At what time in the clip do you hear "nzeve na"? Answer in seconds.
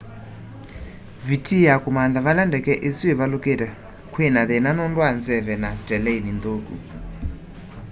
5.17-5.69